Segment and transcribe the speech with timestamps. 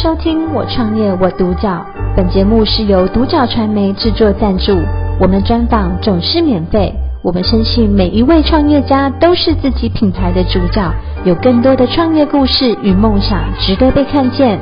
[0.00, 1.68] 收听《我创业我独角》，
[2.16, 4.78] 本节目是由独角传媒制作赞助，
[5.20, 6.94] 我们专访总是免费。
[7.20, 10.88] 我们深信每一位创业家都是自己品牌的主角，
[11.24, 14.60] 有更多的创业故事与梦想值得被看见。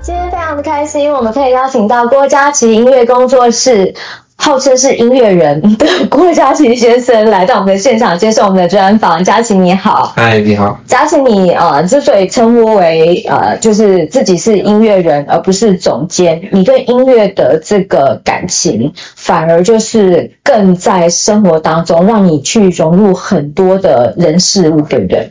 [0.00, 3.94] 今天非常的开心，我们可以邀请到郭嘉琪音乐工作室。
[4.42, 9.22] 号称是音乐人 的郭嘉琪先生来到我们的现场接受我们的专访。
[9.22, 10.80] 嘉琪你好，嗨，你好。
[10.86, 25.30] 嘉琪你呃之所以称呼为呃就是自己是音乐人而不是总监，你对音乐的这个感情反而就是更在生活当中让你去融入很多的人事物，对不对？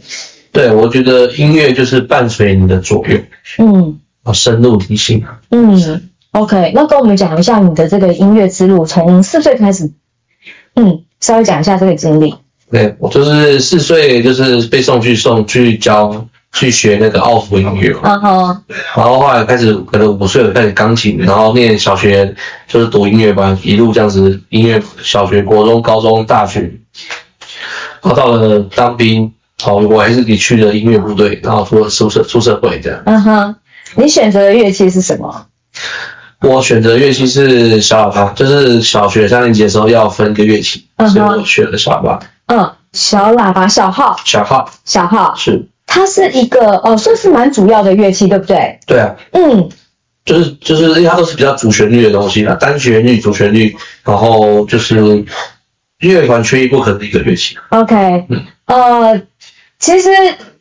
[0.52, 3.18] 对，我觉得音乐就是伴随你的左右，
[3.58, 4.00] 嗯，
[4.34, 6.10] 深入人心，嗯。
[6.32, 9.92] OK，那跟我们讲一下你的这个音乐之路，从四岁开始，
[10.76, 12.36] 嗯，稍微讲一下这个经历。
[12.72, 18.64] 对，我就是四岁，就是被送去送去教去学那个奥福音乐，嗯哼，
[18.96, 22.36] 然后后来开始可能五岁开始钢琴，然后念小学
[22.68, 26.72] 就是读音乐班，一路这样子音乐小学、国中、高中、大学，
[28.04, 33.02] 然后到了当兵，好，我还是你去了音乐部队，然后出了出社出社会这样。
[33.08, 33.56] 嗯哼，
[33.96, 35.48] 你选择的乐器是什么？
[36.42, 42.20] 我选择乐器是小喇叭，就是小学三年级的时候要分一个乐器，嗯、所以我选了小喇叭。
[42.48, 45.68] 嗯，小喇叭，小号，小号，小号是。
[45.86, 48.80] 它是一个哦，算是蛮主要的乐器，对不对？
[48.88, 49.16] 对啊。
[49.32, 49.70] 嗯，
[50.24, 55.26] 就是就是，因为它都是比较主旋律的东西啦，单旋律、主旋律，然后就是
[56.00, 57.58] 乐团缺一不可的一个乐器。
[57.70, 59.22] OK，嗯，呃，
[59.78, 60.10] 其实。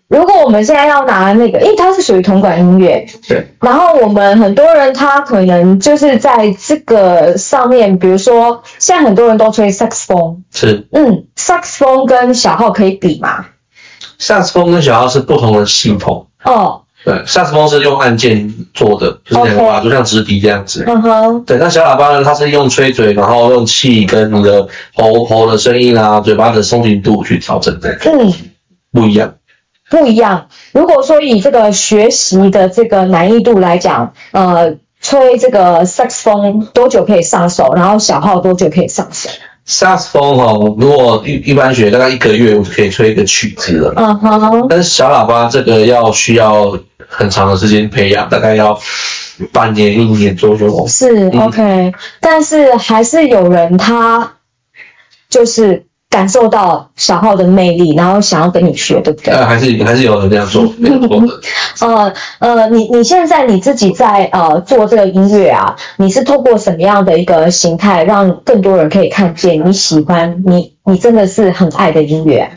[0.08, 3.46] 如果我们现在要拿那个，因为它是属于铜管音乐，对。
[3.60, 10.88] 然后我们很多人他可能就是在这个上面，比如说现在很多人都吹萨克斯风，是。
[10.92, 13.46] 嗯，萨克斯风跟小号可以比吗？
[14.18, 16.28] 萨克斯风跟小号是不同的系统。
[16.42, 16.82] 哦。
[17.04, 20.84] 对，萨克斯风是用按键做的，就是两个把，就像直笛这样子。
[20.86, 21.44] 嗯哼。
[21.44, 22.24] 对，那小喇叭呢？
[22.24, 27.98] 它是用吹嘴，然后用气跟你的喉喉的声音啊，嘴巴的松紧度去调整的。
[28.06, 28.32] 嗯。
[28.90, 29.34] 不一样。
[29.90, 30.48] 不一样。
[30.72, 37.72] 如果说以这个学习的这个难易度来讲，呃，吹这个萨克斯风多久可以上手？
[37.74, 39.30] 然后小号多久可以上手？
[39.64, 43.94] 萨克斯风哈，如果一一般学大概一个月，我就可以吹一个曲子了。
[43.96, 44.66] 嗯哼。
[44.68, 46.78] 但是小喇叭这个要需要
[47.08, 48.78] 很长的时间培养，大概要
[49.52, 50.86] 半年一年左右。
[50.86, 54.34] 是、嗯、OK，但是还是有人他
[55.30, 55.87] 就是。
[56.10, 59.34] 感受到小号的魅力，然后想要跟你学，对不对？
[59.34, 61.26] 呃，还是还是有人这样做，没有错的。
[61.80, 72.50] 呃呃，你你现在你自己在呃做这个音乐啊，你是透过什么样的一个形态，让更多人可以看见你喜欢你你真的是很爱的音乐啊？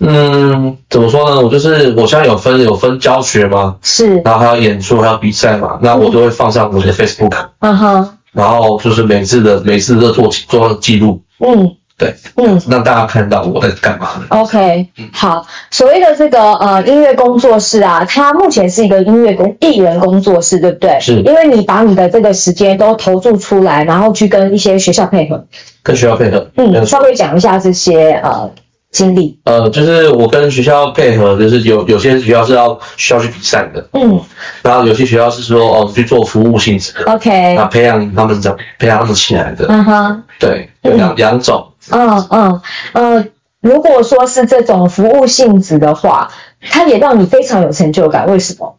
[0.00, 1.40] 嗯，怎么说呢？
[1.40, 11.76] 我就是我现在有分有分教学嘛，是，然后还有演出，还有比赛嘛，那我都会放上我的 Facebook，嗯哼，然后就是每次的每次都做做记录，嗯。
[11.98, 20.98] 对，嗯，让大家看到我在干嘛？OK，好，所谓的这个呃音乐工作室啊，它目前是一个音乐工艺人工作室，对不对？
[21.00, 25.46] 是，因为你把你的这个时间都投注出来，然后去跟一些学校配合，
[25.82, 28.50] 跟学校配合，嗯，稍微讲一下这些呃
[28.90, 29.38] 经历。
[29.44, 34.20] 呃，就是我跟学校配合，就是有有些学校是要需要去比赛的，嗯，
[34.60, 41.68] 然后有些学校是说哦去做服务性质的，OK，那培养他们这样培养他们起来的，嗯哼，对，有两两种。
[41.90, 42.60] 嗯嗯
[42.92, 43.24] 呃，
[43.60, 46.30] 如果说是这种服务性质的话，
[46.70, 48.26] 它也让你非常有成就感。
[48.30, 48.76] 为什么？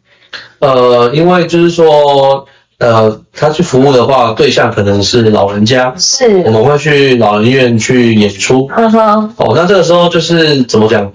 [0.58, 2.46] 呃，因为就是说，
[2.78, 8.68] 呃，他去服务的话，对象可能是老人家，是，我们会去老人院去演出。
[8.76, 9.34] 嗯哼。
[9.36, 11.12] 哦，那这个时候就是怎么讲，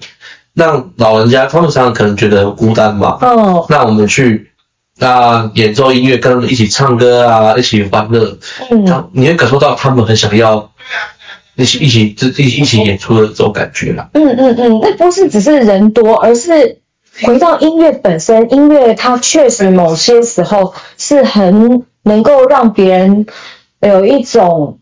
[0.54, 3.18] 让老人家他们常常可能觉得很孤单嘛。
[3.20, 3.66] 哦。
[3.68, 4.50] 那我们去，
[4.98, 8.38] 那演奏音乐，跟他们一起唱歌啊，一起欢乐。
[8.70, 8.84] 嗯。
[8.84, 10.70] 他，你会感受到他们很想要。
[11.56, 14.08] 一起一起一起一起演出的这种感觉啦。
[14.14, 16.80] 嗯嗯嗯，那不是只是人多，而是
[17.22, 18.52] 回到音乐本身。
[18.52, 23.26] 音乐它确实某些时候是很能够让别人
[23.80, 24.78] 有一种，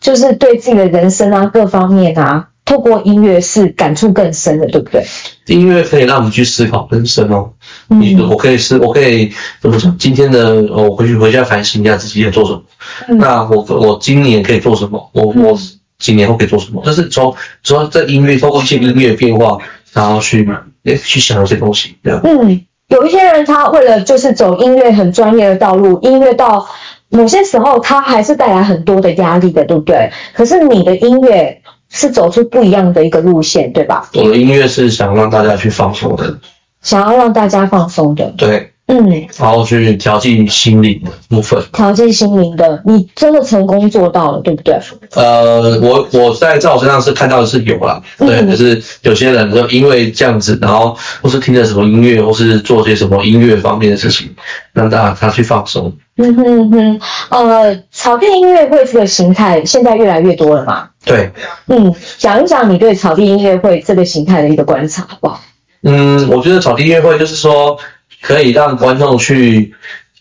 [0.00, 5.06] 就是对自己的人生啊各方面啊，透过音乐是感触更深的，对不对？
[5.46, 7.52] 音乐可以让我们去思考人生哦。
[7.88, 9.96] 你我可以是，我可以怎么讲？
[9.96, 12.62] 今天的我回去回家反省一下自己在做什么。
[13.08, 15.10] 嗯、那我我今年可以做什么？
[15.12, 15.58] 我我。
[16.04, 16.82] 嗯几年后可以做什么？
[16.84, 19.56] 就是从从这音乐，透过一些音乐变化，
[19.94, 20.46] 然后去
[20.84, 22.20] 诶去想一些东西，这样。
[22.22, 26.68] 嗯，有一些人他为了就是走音乐很专业的道路，音乐到
[27.08, 30.10] 某些时候他还是带来很多的压力的，对不对？
[30.34, 34.10] 可是你的音乐是走出不一样的一个路线，对吧？
[34.12, 36.38] 我的音乐是想让大家去放松的，
[36.82, 38.34] 想要让大家放松的。
[38.36, 41.62] 对，嗯，然后去调剂心灵的部分。
[41.72, 44.78] 调剂心灵的，你真的成功做到了，对不对？
[45.14, 54.34] 呃，我我在在我身上是看到的是有啦，对，可、嗯、是有些人就因为这样子，然后或是听着什么音乐，或是做些什么音乐方面的事情，
[54.74, 55.96] 让大家他去放松。
[56.18, 60.90] 嗯哼哼，呃，草地音乐会这个形态现在越来越多了嘛？
[61.06, 61.30] 对，
[61.68, 65.40] 嗯，讲一讲你对草地音乐会这个形态的一个观察，好不好？
[65.82, 67.78] 嗯，我觉得草地音乐会就是说。
[68.24, 69.74] 可以让观众去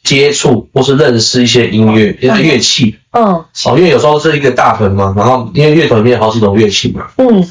[0.03, 2.97] 接触或是认识一些音乐、乐器。
[3.11, 7.07] 嗯，哦，因为有时候是一个大团嘛，然后因为乐团里面有好几种乐器嘛。
[7.15, 7.47] 嗯，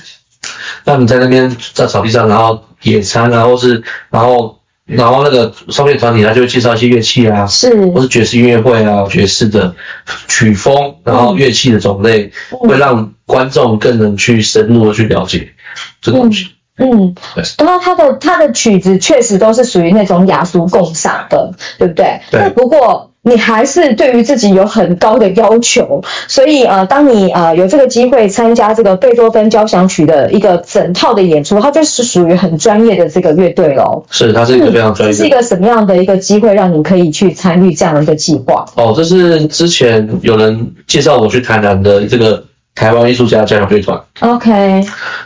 [0.85, 9.75] 那你在那边在草地上，然后野餐啊，或是然后然后那个商业团体他就会介绍一些乐器啊，是，或是爵士音乐会啊，爵士的
[10.29, 15.55] 曲风，然后乐器的种类，嗯，会让观众更能去深入的去了解
[16.03, 16.45] 这个东西。
[16.45, 16.49] 嗯
[16.79, 17.15] 嗯，
[17.59, 22.21] 然后他的他的曲子确实都是属于那种雅俗共赏的，对不对？
[22.31, 22.49] 对。
[22.51, 34.05] 不过你还是对于自己有很高的要求，所以呃，当你呃有这个机会参加这个贝多芬交响曲的一个整套的演出，它就是属于很专业的这个乐队喽。
[34.11, 35.19] 是，它是一个非常专业的。
[35.19, 38.65] 这是一个什么样的一个机会，让你可以去参与这样的一个计划？
[38.77, 42.45] 哦，这是之前有人介绍我去台南的这个。
[42.75, 44.51] 台湾艺术家交响乐团，OK，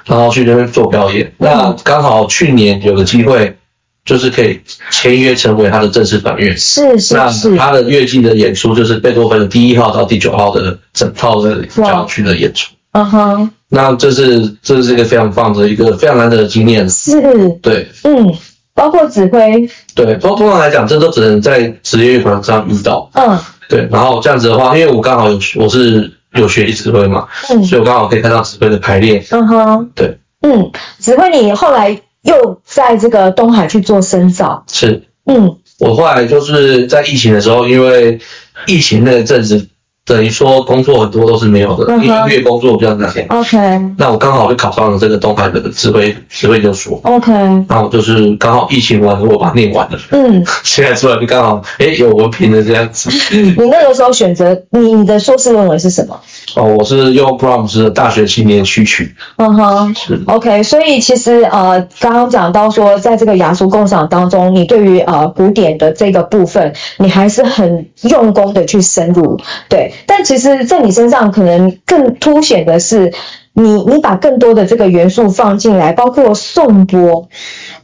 [0.05, 1.33] 然后去那边做表演。
[1.39, 3.57] 那刚好去年有个机会，
[4.05, 4.61] 就是可以
[4.91, 6.57] 签约成为他的正式团员。
[6.59, 7.51] 是是是。
[7.51, 12.73] 那他的乐季的演出就是贝多芬的第一号到第九号的整套的交响曲的演出。
[12.93, 13.51] 嗯哼。
[13.69, 16.89] 那这是这是一个非常棒的一个非常难得的经验。
[16.91, 17.21] 是。
[17.63, 17.89] 对。
[18.03, 18.35] 嗯，
[18.75, 19.71] 包括指挥。
[19.95, 23.09] 对，通通常来讲，这都只能在职业乐团上遇到。
[23.15, 23.39] 嗯。
[23.69, 26.13] 对，然后这样子的话，因为我刚好有我是。
[26.37, 27.29] 有学习指挥嘛？
[27.51, 29.25] 嗯，所以我刚好可以看到指挥的排列。
[29.31, 34.65] 嗯哼，对，嗯，指挥你后来又在这个东海去做深造。
[34.71, 38.21] 是，嗯，我后来就是在疫情的时候，因为
[38.67, 39.69] 疫情那阵子，
[40.07, 43.13] 等于说工作很多都是没有的，音乐工作比较难。
[43.29, 43.57] OK，
[43.99, 47.01] 那我刚好就考上了这个东海的指挥指挥研究所。
[47.03, 47.33] OK，
[47.69, 49.99] 那我就是刚好疫情完，我把它念完了。
[50.13, 53.11] 嗯， 现在出来就刚好，哎，有文凭的这样子。
[53.35, 56.21] 你那个时候选择你你的硕士论文是什么？
[56.55, 59.15] 哦，我是用 Brahms 的大学青年序曲。
[59.37, 60.63] 嗯哼，是 OK。
[60.63, 69.41] 所以其实呃，刚刚讲到说，在这个雅俗共赏当中，你对于呃古典的这个部分，你还是很用功的去深入。
[69.69, 73.13] 对，但其实在你身上可能更凸显的是
[73.53, 77.29] 你，你你把更多的这个元素放进来，包括颂钵。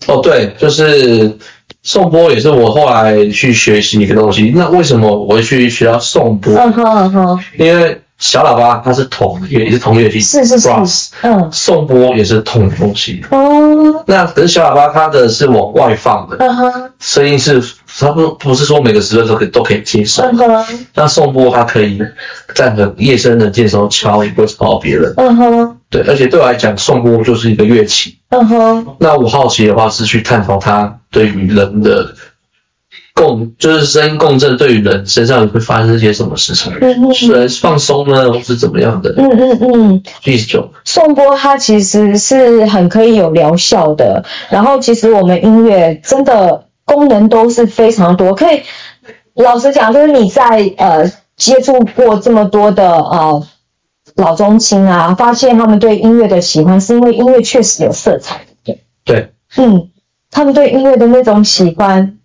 [0.06, 1.36] 哦，对，就是
[1.82, 4.52] 颂钵也是我后来去学习一个东西。
[4.54, 6.54] 那为什么我会去学到颂钵？
[6.54, 8.00] 嗯哼嗯哼，因为。
[8.22, 13.20] 小喇叭它是铜，也是铜乐器，是是是，Brass, 嗯，颂钵也是铜的东西。
[13.32, 17.60] 哦，那可是小喇叭它的是往外放的，嗯哼，声音是
[17.98, 22.00] 它不不是说每个时段都可以都可以接受，嗯哼，那颂钵它可以
[22.54, 32.14] 在很夜深人静的时候敲，也不会吵到别人，嗯哼，对，而且对我来讲，颂钵就是一个乐器，嗯哼，那我好奇的话是去探讨它对于人的。
[33.14, 36.72] 共就是声音共振，对于人身上会发生一些什么事情？
[36.80, 39.14] 嗯嗯，是放松呢，或是怎么样的？
[39.18, 40.02] 嗯嗯嗯。
[40.22, 44.24] 第九，颂钵它其实是很可以有疗效的。
[44.50, 48.34] 然后其实我们音乐真的功能都是非常多。
[48.34, 48.62] 可以
[49.34, 53.46] 老实讲，就是你在呃接触过这么多的呃
[54.16, 58.46] 老中青啊，发现他们对音乐的喜欢，是因为音乐确实有色彩。
[58.64, 59.90] 对对，嗯，
[60.30, 62.18] 他们对音乐的那种喜欢。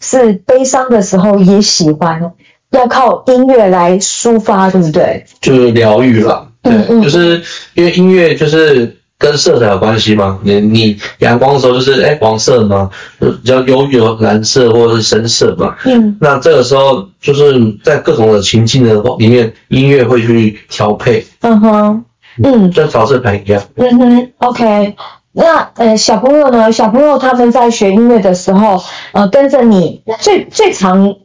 [0.00, 2.32] 是悲伤的时候也喜欢，
[2.70, 5.26] 要靠音乐来抒发，对不对？
[5.40, 7.42] 就是疗愈了，对，嗯嗯，就是
[7.74, 10.38] 因为音乐就是跟色彩有关系嘛。
[10.42, 15.76] 你你阳光的时候就是哎黄色嘛，比较忧郁的蓝色或者是深色嘛。
[15.84, 21.26] 嗯，那这个时候就是在各种的情境的里面，音乐会去调配。
[21.40, 22.04] 嗯哼，
[22.42, 23.62] 嗯，跟调色盘一样。
[23.76, 24.96] 嗯哼，OK。
[25.32, 26.72] 那呃，小朋友呢？
[26.72, 28.82] 小朋友他们在学音乐的时候，
[29.12, 31.16] 呃，跟着你最最长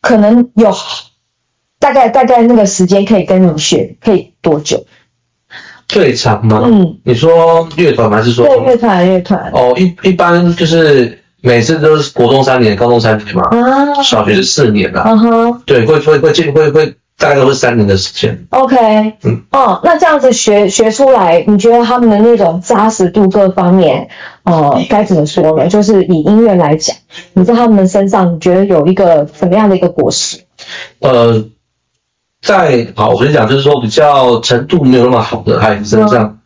[0.00, 0.74] 可能有
[1.78, 4.86] 大概大概那个时间可以跟你学，可以多久？
[5.86, 6.62] 最长吗？
[6.64, 8.44] 嗯，你说乐团还是说？
[8.44, 9.50] 对，乐团乐团。
[9.54, 13.42] 哦，一一般就是每次都是国中三年，高中三年嘛。
[13.50, 14.02] 啊。
[14.02, 15.04] 小学是四年啦。
[15.06, 15.62] 嗯哼。
[15.64, 16.96] 对，会会会进会会。
[17.18, 18.46] 大概都是三年的时间。
[18.50, 18.76] OK，
[19.24, 24.08] 嗯，哦，那这样子学学出来，你觉得他们的那种扎实度各方面，
[24.44, 25.68] 呃，该怎么说呢？
[25.68, 26.96] 就是以音乐来讲，
[27.32, 30.38] 你在他们身上，你觉得有一个什么样的一个果实？
[31.00, 31.44] 呃，
[32.40, 36.38] 在好，我跟你讲，就是说比较程度没有那么好的孩子身上，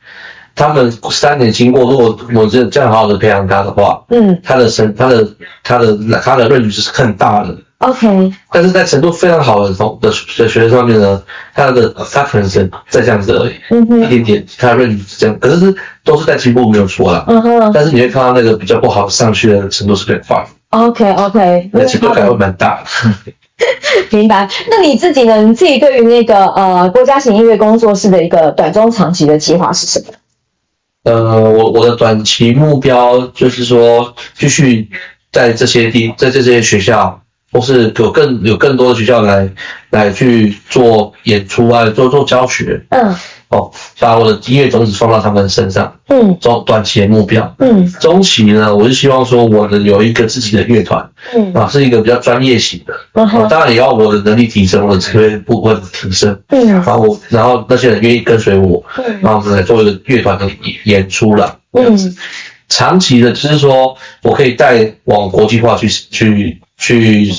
[0.54, 5.28] 他们三年经过，如果我这这样好好的培养他的话，嗯，他的身，他的
[5.62, 7.58] 他的他的 range 是更大的。
[7.82, 11.20] OK，但是在程度非常好的同的的学生上面呢，
[11.52, 15.74] 他的他可能是在这样子而已，嗯，一点点，他的 range 是这样，可是
[16.04, 20.46] 都是在进步，没有错啦，嗯哼，但是你会看到那个比较不好上去的程度是更快。
[20.70, 23.32] OK OK，那进步感会蛮大的。
[24.16, 24.48] 明白。
[24.70, 25.42] 那你自己呢？
[25.42, 30.06] 你自己对于那个呃郭嘉行音乐工作室的一个短中长期的计划是什么？
[31.04, 34.88] 呃，我我的短期目标就是说，继续
[35.32, 37.21] 在这些地，在这些学校。
[37.52, 39.48] 或是有更有更多的学校来
[39.90, 42.82] 来去做演出啊，做做教学。
[42.88, 43.14] 嗯。
[43.48, 45.94] 哦，把我的音乐种子放到他们身上。
[46.08, 46.38] 嗯。
[46.40, 47.54] 中短期的目标。
[47.58, 47.86] 嗯。
[48.00, 51.10] 中期呢，我是希望说我能有一个自己的乐团。
[51.34, 51.52] 嗯。
[51.52, 52.94] 啊，是一个比较专业型的。
[53.50, 56.40] 当然也要我的能力提升，我的职业部分提升。
[56.48, 56.66] 嗯。
[56.66, 58.82] 然后我，然后那些人愿意跟随我。
[58.96, 59.20] 嗯。
[59.20, 60.50] 然后我们来做一个乐团的
[60.84, 61.58] 演出了。
[61.72, 62.16] 嗯。
[62.70, 66.58] 长期的，就是说我可以带往国际化去去。
[66.82, 67.32] 去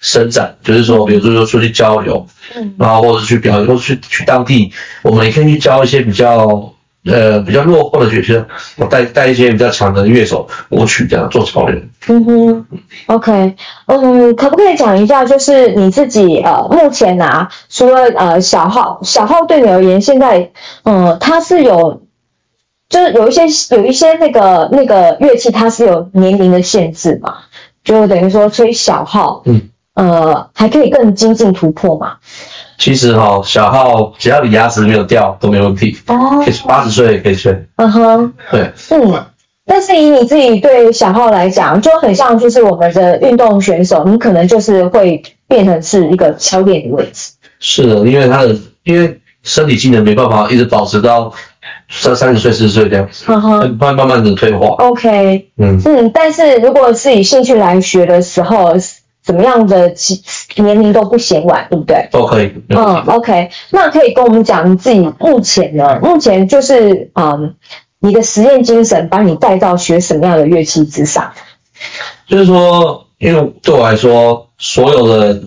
[0.00, 2.26] 伸展，就是说，比如说说出去交流，
[2.56, 6.72] 嗯，然后或者去表演，或者去去当地，我们也可以去教一些比较
[7.04, 8.44] 呃比较落后的学生，
[8.76, 11.80] 我带带一些比较强的乐手，舞曲这样做潮流。
[12.08, 12.66] 嗯哼
[13.06, 13.54] ，OK，
[13.86, 20.50] 嗯，可不可以讲一下，就是你自己呃目前啊，除了呃小号，小号对你而言，现在
[20.84, 22.02] 嗯它是有，
[22.88, 23.42] 就是有一些
[23.76, 27.34] 有一些那个那个乐器，它是有年龄的限制嘛？
[27.88, 29.62] 就等于说吹小号，嗯，
[29.94, 32.16] 呃，还可以更精进突破嘛。
[32.76, 37.66] 其实哈，小号只要你牙齿没有掉都没问题哦，八十岁也可以吹。
[37.76, 39.24] 嗯哼，对，嗯。
[39.64, 47.32] 但是以你自己对小号来讲，就很像就是我们的运动选手，你可能就是会变成是一个敲练的位置。
[47.58, 48.54] 是的，因为他的
[48.84, 51.32] 因为身体机能没办法一直保持到。
[51.88, 53.40] 三三十岁、四十岁这样子，慢
[53.78, 54.66] 慢慢慢的退化。
[54.78, 58.74] OK，嗯嗯，但是如果是以兴趣来学的时候，
[59.22, 59.92] 怎么样的
[60.56, 62.08] 年龄都不嫌晚，对不对？
[62.10, 62.52] 都可以。
[62.68, 65.98] 嗯，OK，那可以跟我们讲你自己目前呢？
[66.02, 67.54] 目前就是嗯，
[68.00, 71.32] 你的实验精神把你带到学什么样的乐器之上？
[72.26, 75.42] 就是说，因为对我来说，所有的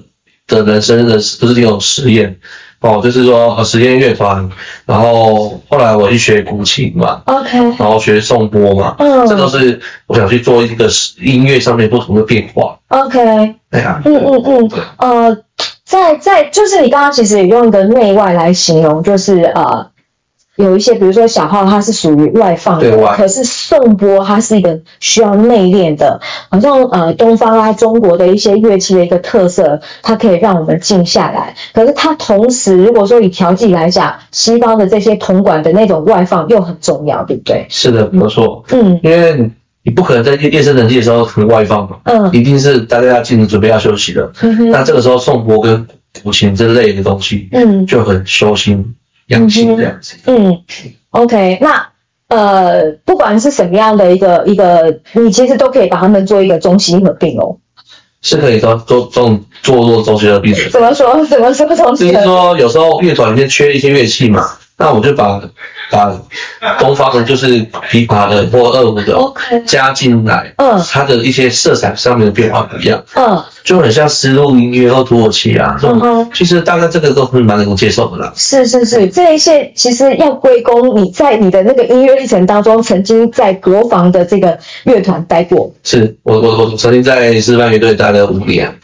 [0.47, 2.39] 的人生的都是这种实验。
[2.81, 4.49] 哦，就是说呃实验乐团，
[4.85, 15.37] 然后后来我去学古琴嘛，OK，然后学颂钵嘛，嗯，这都是我想去做一个音乐上面不同的变化，OK，对啊，嗯嗯嗯，呃，
[15.85, 19.90] 在在就是你刚刚其实也用一个内外来形容，就是呃。
[20.57, 31.55] 有一些，比如说小号，它是属于外放的，可是颂钵它是一个需要内敛的，好像呃东方啊中国的一些乐器的一个特色，它可以让我们静下来。
[31.73, 37.65] 可是它同时，如果说以调剂来讲，西方的这些铜管的那种外放又很重要，对不对？
[37.69, 38.65] 是的，没错。
[38.71, 39.51] 嗯，因为
[39.83, 44.31] 你不可能在夜夜深人静的时候很外放嘛，嗯，一定是大家要进准备要休息的。
[44.41, 45.87] 嗯，那这个时候颂钵跟
[46.21, 48.95] 古琴这类的东西，嗯，就很修心。
[49.35, 50.63] 样子这样子，嗯
[51.09, 51.87] ，OK，那
[52.27, 57.57] 呃，不管是什么样的一个一个，你其实都可以把它们做一个中西合并哦，
[58.21, 60.69] 是可以做做做做做中西合并的。
[60.69, 61.25] 怎么说？
[61.25, 62.11] 怎么说中西？
[62.11, 64.45] 就是说，有时候乐团里面缺一些乐器嘛。
[64.77, 65.39] 那我就把
[65.91, 66.19] 把
[66.79, 69.15] 东方的，就是琵琶的或二胡的
[69.67, 78.33] 加进来，嗯，它的一些色彩上面的变化不一样，嗯，就很像丝路音乐或土耳其啊，嗯哼，其实大概这个都是蛮能够接受的啦。
[78.35, 85.73] 是是是，这一些其实要归功你在你的那个音乐历程当中，曾经在国防的这个乐团待过。
[85.83, 88.75] 是我我我曾经在示范乐队待了五年。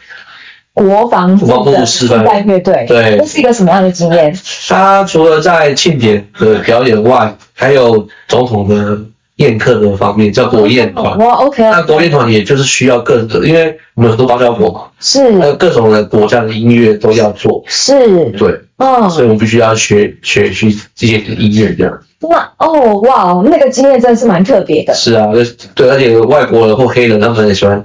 [0.74, 1.46] 国防部
[1.84, 4.38] 示范乐队，对，这是一个什么样的经验？
[4.68, 8.96] 他除了在庆典的表演外，还有总统的
[9.38, 11.18] 宴客的方面，叫国宴团。
[11.18, 11.62] 哇，OK。
[11.62, 21.98] 那国宴团也就是需要各个，因为我们很多芭蕉国嘛，是，还有各种的国家的音乐都要做，是，对，嗯，所以我们必须要学学习这些音乐这样。
[22.20, 24.92] 那哦，哇，那个经验真的是蛮特别的。
[24.92, 25.28] 是啊，
[25.74, 27.84] 对，而且外国人或黑人他们很喜欢。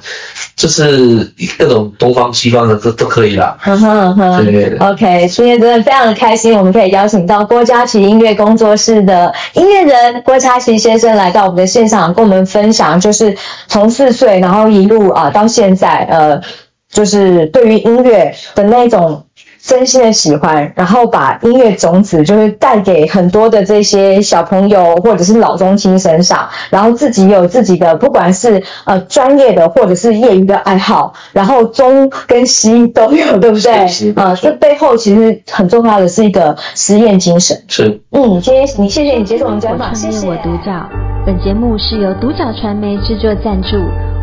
[0.64, 3.58] 就是各种东方西方的都都可以啦。
[3.66, 4.78] 嗯哼嗯哼，对对对。
[4.78, 13.36] OK，今天真的非常的开心，我们可以邀请到郭嘉琪音乐工作室的音乐人郭嘉琪先生来到我们的现场，跟我们分享，就是
[13.68, 16.42] 从四岁然后一路啊到现在，呃，
[16.90, 19.26] 就是对于音乐的那种
[19.66, 34.14] 真心的喜欢，然后把音乐种子就是带给很多的这些小朋友或者是老中青身上，然后自己有自己的不管是呃专业的或者是业余的爱好，然后中跟西都有，对不对？
[34.16, 37.64] 啊，这背后其实很重要的是一个实验精神。
[37.70, 40.28] 是，嗯，今天你谢谢你接受我们专访，谢谢。
[40.28, 40.90] 我独角，
[41.26, 43.78] 本节目是由独角传媒制作赞助，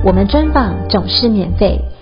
[0.04, 1.80] 我们专访总是免费。